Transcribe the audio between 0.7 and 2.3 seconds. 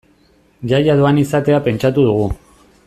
Jaia doan izatea pentsatu dugu.